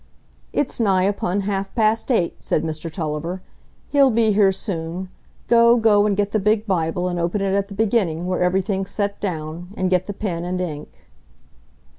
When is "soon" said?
4.51-5.09